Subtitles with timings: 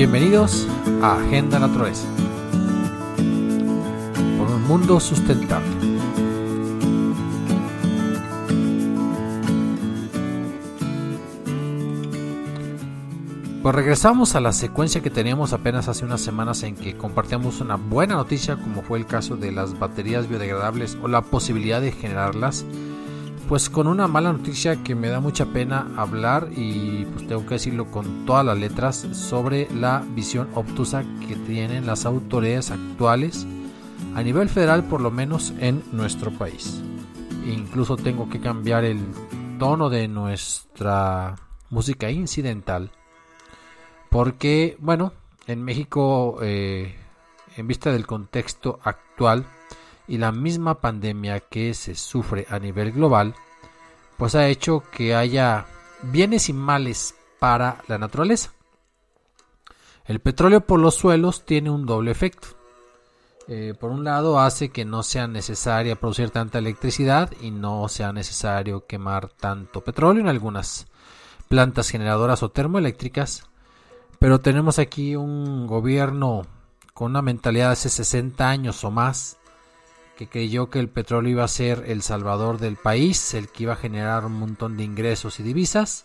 [0.00, 0.66] Bienvenidos
[1.02, 2.08] a Agenda Naturaleza.
[4.38, 5.68] Por un mundo sustentable.
[13.62, 17.76] Pues regresamos a la secuencia que teníamos apenas hace unas semanas en que compartíamos una
[17.76, 22.64] buena noticia como fue el caso de las baterías biodegradables o la posibilidad de generarlas
[23.50, 27.54] pues con una mala noticia que me da mucha pena hablar y pues tengo que
[27.54, 33.48] decirlo con todas las letras sobre la visión obtusa que tienen las autoridades actuales
[34.14, 36.80] a nivel federal por lo menos en nuestro país.
[37.44, 39.00] Incluso tengo que cambiar el
[39.58, 41.34] tono de nuestra
[41.70, 42.92] música incidental
[44.10, 45.12] porque bueno,
[45.48, 46.94] en México eh,
[47.56, 49.44] en vista del contexto actual
[50.10, 53.36] y la misma pandemia que se sufre a nivel global,
[54.18, 55.66] pues ha hecho que haya
[56.02, 58.50] bienes y males para la naturaleza.
[60.04, 62.48] El petróleo por los suelos tiene un doble efecto.
[63.46, 68.12] Eh, por un lado hace que no sea necesaria producir tanta electricidad y no sea
[68.12, 70.88] necesario quemar tanto petróleo en algunas
[71.48, 73.44] plantas generadoras o termoeléctricas.
[74.18, 76.46] Pero tenemos aquí un gobierno
[76.94, 79.39] con una mentalidad de hace 60 años o más
[80.20, 83.72] que creyó que el petróleo iba a ser el salvador del país, el que iba
[83.72, 86.04] a generar un montón de ingresos y divisas,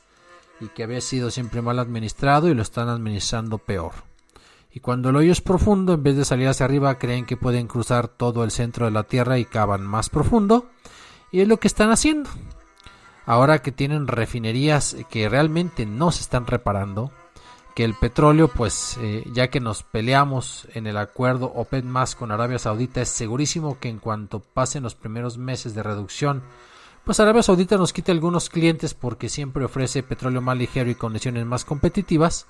[0.62, 3.92] y que había sido siempre mal administrado y lo están administrando peor.
[4.72, 7.68] Y cuando el hoyo es profundo, en vez de salir hacia arriba, creen que pueden
[7.68, 10.70] cruzar todo el centro de la Tierra y cavan más profundo,
[11.30, 12.30] y es lo que están haciendo.
[13.26, 17.12] Ahora que tienen refinerías que realmente no se están reparando,
[17.76, 22.32] que el petróleo, pues eh, ya que nos peleamos en el acuerdo OPEC más con
[22.32, 26.42] Arabia Saudita, es segurísimo que en cuanto pasen los primeros meses de reducción,
[27.04, 31.46] pues Arabia Saudita nos quite algunos clientes porque siempre ofrece petróleo más ligero y condiciones
[31.46, 32.48] más competitivas,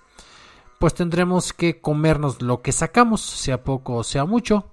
[0.79, 4.71] pues tendremos que comernos lo que sacamos, sea poco o sea mucho.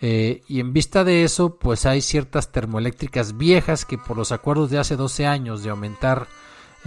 [0.00, 4.70] Eh, y en vista de eso, pues hay ciertas termoeléctricas viejas que por los acuerdos
[4.70, 6.26] de hace 12 años de aumentar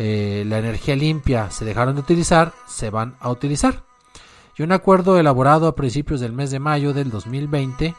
[0.02, 3.84] eh, la energía limpia se dejaron de utilizar, se van a utilizar.
[4.58, 7.94] Y un acuerdo elaborado a principios del mes de mayo del 2020,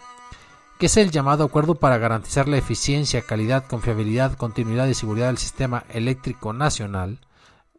[0.79, 5.37] que es el llamado acuerdo para garantizar la eficiencia, calidad, confiabilidad, continuidad y seguridad del
[5.37, 7.19] sistema eléctrico nacional,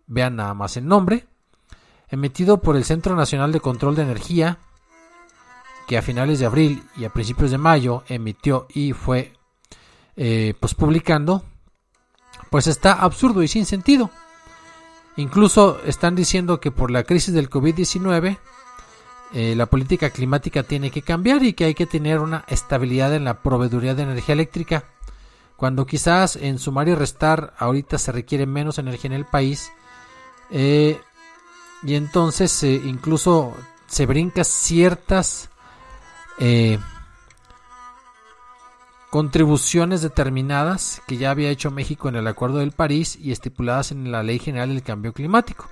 [0.06, 1.26] vean nada más el nombre,
[2.08, 4.60] emitido por el Centro Nacional de Control de Energía,
[5.88, 9.34] que a finales de abril y a principios de mayo emitió y fue
[10.16, 11.44] eh, pues publicando
[12.52, 14.12] pues está absurdo y sin sentido.
[15.18, 18.38] Incluso están diciendo que por la crisis del COVID-19
[19.34, 23.24] eh, la política climática tiene que cambiar y que hay que tener una estabilidad en
[23.24, 24.86] la proveeduría de energía eléctrica.
[25.56, 29.72] Cuando quizás en sumar y restar ahorita se requiere menos energía en el país.
[30.50, 31.00] Eh,
[31.84, 33.54] y entonces eh, incluso
[33.88, 35.50] se brinca ciertas
[39.12, 44.10] contribuciones determinadas que ya había hecho México en el Acuerdo del París y estipuladas en
[44.10, 45.70] la Ley General del Cambio Climático.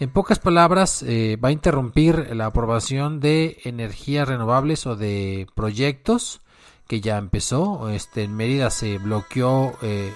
[0.00, 6.40] En pocas palabras, eh, va a interrumpir la aprobación de energías renovables o de proyectos
[6.88, 7.88] que ya empezó.
[7.88, 10.12] Este, en Mérida se bloqueó eh,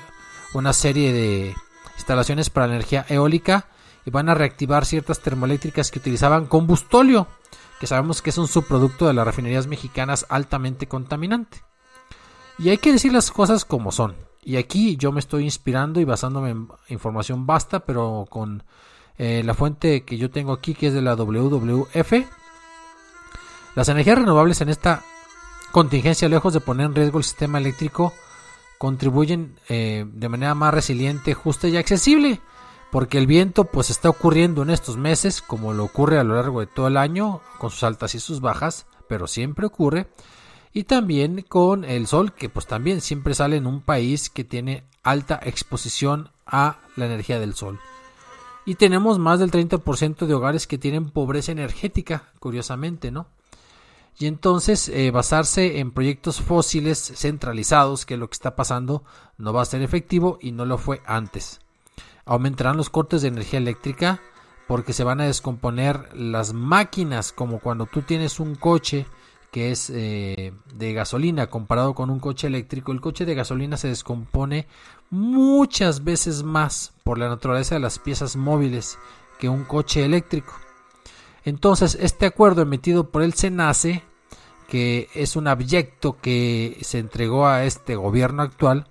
[0.52, 1.54] una serie de
[1.96, 3.68] instalaciones para energía eólica
[4.04, 7.28] y van a reactivar ciertas termoeléctricas que utilizaban combustóleo,
[7.78, 11.69] que sabemos que es un subproducto de las refinerías mexicanas altamente contaminante.
[12.60, 14.14] Y hay que decir las cosas como son.
[14.42, 18.64] Y aquí yo me estoy inspirando y basándome en información basta, pero con
[19.16, 22.12] eh, la fuente que yo tengo aquí, que es de la WWF.
[23.74, 25.02] Las energías renovables en esta
[25.72, 28.12] contingencia, lejos de poner en riesgo el sistema eléctrico,
[28.76, 32.42] contribuyen eh, de manera más resiliente, justa y accesible.
[32.90, 36.60] Porque el viento pues está ocurriendo en estos meses, como lo ocurre a lo largo
[36.60, 40.08] de todo el año, con sus altas y sus bajas, pero siempre ocurre
[40.72, 44.84] y también con el sol que pues también siempre sale en un país que tiene
[45.02, 47.80] alta exposición a la energía del sol.
[48.66, 53.26] Y tenemos más del 30% de hogares que tienen pobreza energética, curiosamente, ¿no?
[54.18, 59.02] Y entonces eh, basarse en proyectos fósiles centralizados, que es lo que está pasando,
[59.38, 61.60] no va a ser efectivo y no lo fue antes.
[62.26, 64.20] Aumentarán los cortes de energía eléctrica
[64.68, 69.06] porque se van a descomponer las máquinas, como cuando tú tienes un coche
[69.50, 73.88] que es eh, de gasolina comparado con un coche eléctrico, el coche de gasolina se
[73.88, 74.66] descompone
[75.10, 78.98] muchas veces más por la naturaleza de las piezas móviles
[79.38, 80.52] que un coche eléctrico.
[81.44, 84.02] Entonces, este acuerdo emitido por el SENACE,
[84.68, 88.86] que es un abyecto que se entregó a este gobierno actual,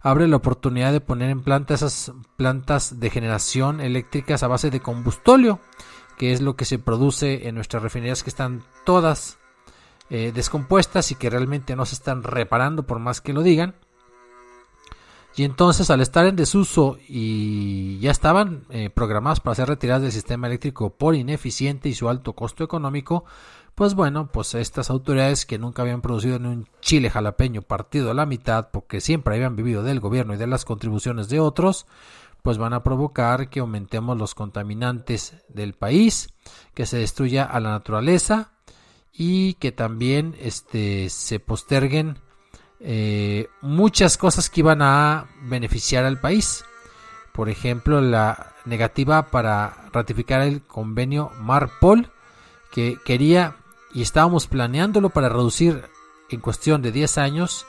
[0.00, 4.80] abre la oportunidad de poner en planta esas plantas de generación eléctricas a base de
[4.80, 5.60] combustóleo,
[6.16, 9.38] que es lo que se produce en nuestras refinerías que están todas
[10.10, 13.74] eh, descompuestas y que realmente no se están reparando por más que lo digan.
[15.36, 20.12] Y entonces al estar en desuso y ya estaban eh, programadas para ser retiradas del
[20.12, 23.24] sistema eléctrico por ineficiente y su alto costo económico,
[23.74, 28.14] pues bueno, pues estas autoridades que nunca habían producido ni un chile jalapeño partido a
[28.14, 31.86] la mitad porque siempre habían vivido del gobierno y de las contribuciones de otros,
[32.42, 36.28] pues van a provocar que aumentemos los contaminantes del país,
[36.74, 38.52] que se destruya a la naturaleza,
[39.12, 42.18] y que también este, se posterguen
[42.80, 46.64] eh, muchas cosas que iban a beneficiar al país.
[47.32, 52.10] Por ejemplo, la negativa para ratificar el convenio Marpol,
[52.72, 53.56] que quería
[53.92, 55.84] y estábamos planeándolo para reducir
[56.28, 57.66] en cuestión de 10 años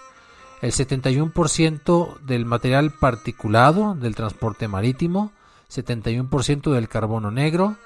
[0.62, 5.32] el 71% del material particulado del transporte marítimo,
[5.70, 7.78] 71% del carbono negro,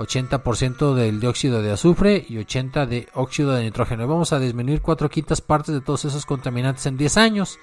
[0.00, 4.06] 80% del dióxido de azufre y 80% de óxido de nitrógeno.
[4.06, 7.58] vamos a disminuir cuatro quintas partes de todos esos contaminantes en 10 años.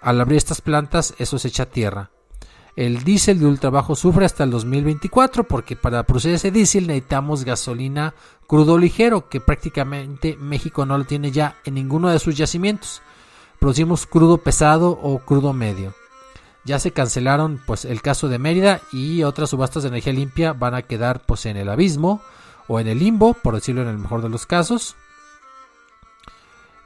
[0.00, 2.10] Al abrir estas plantas, eso se echa a tierra.
[2.74, 7.44] El diésel de ultra bajo azufre hasta el 2024, porque para producir ese diésel necesitamos
[7.44, 8.14] gasolina
[8.46, 13.02] crudo ligero, que prácticamente México no lo tiene ya en ninguno de sus yacimientos.
[13.58, 15.94] Producimos crudo pesado o crudo medio
[16.64, 20.74] ya se cancelaron pues el caso de Mérida y otras subastas de energía limpia van
[20.74, 22.22] a quedar pues en el abismo
[22.68, 24.96] o en el limbo, por decirlo en el mejor de los casos.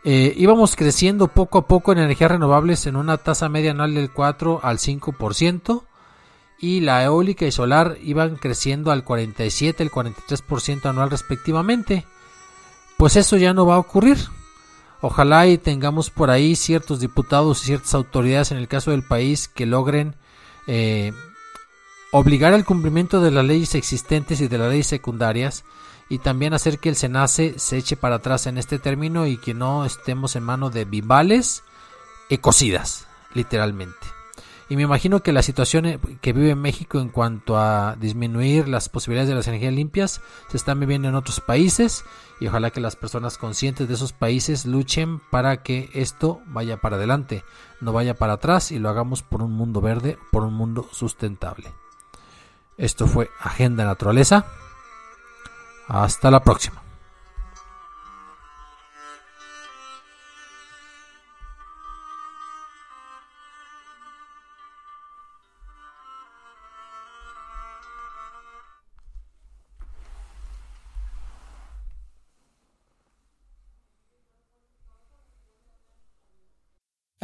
[0.05, 4.13] Eh, íbamos creciendo poco a poco en energías renovables en una tasa media anual del
[4.13, 5.83] 4 al 5%
[6.61, 12.07] y la eólica y solar iban creciendo al 47 y el 43% anual respectivamente.
[12.97, 14.19] Pues eso ya no va a ocurrir.
[15.01, 19.49] Ojalá y tengamos por ahí ciertos diputados y ciertas autoridades en el caso del país
[19.49, 20.17] que logren
[20.67, 21.13] eh,
[22.13, 25.65] obligar al cumplimiento de las leyes existentes y de las leyes secundarias
[26.09, 29.55] y también hacer que el SENACE se eche para atrás en este término y que
[29.55, 31.63] no estemos en mano de bibales
[32.31, 34.16] ecocidas, literalmente.
[34.69, 38.89] Y me imagino que la situación eh, que vive México en cuanto a disminuir las
[38.89, 42.05] posibilidades de las energías limpias se están viviendo en otros países
[42.41, 46.97] y ojalá que las personas conscientes de esos países luchen para que esto vaya para
[46.97, 47.45] adelante,
[47.81, 51.73] no vaya para atrás y lo hagamos por un mundo verde, por un mundo sustentable.
[52.77, 54.47] Esto fue Agenda Naturaleza.
[55.89, 56.86] Hasta la próxima.